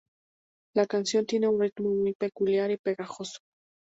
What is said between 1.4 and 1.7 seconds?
un